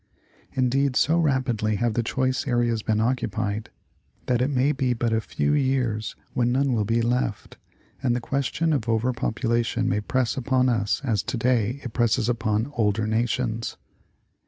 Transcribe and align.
Indeed, 0.53 0.95
so 0.95 1.19
rapidly 1.19 1.75
have 1.75 1.93
the 1.93 2.01
choice 2.01 2.47
areas 2.47 2.81
been 2.81 2.99
occupied, 2.99 3.69
that 4.25 4.41
it 4.41 4.49
may 4.49 4.71
be 4.71 4.93
but 4.95 5.13
a 5.13 5.21
few 5.21 5.53
years 5.53 6.15
when 6.33 6.51
none 6.51 6.73
will 6.73 6.85
be 6.85 7.03
left, 7.03 7.57
and 8.01 8.15
the 8.15 8.19
question 8.19 8.73
of 8.73 8.89
over 8.89 9.13
po23ulation 9.13 9.85
may 9.85 10.01
press 10.01 10.35
upon 10.37 10.69
us 10.69 11.01
as 11.03 11.21
to 11.21 11.37
day 11.37 11.79
it 11.83 11.93
presses 11.93 12.27
upon 12.27 12.73
older 12.75 13.05
nations. 13.05 13.77